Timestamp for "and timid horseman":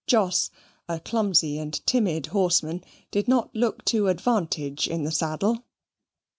1.59-2.83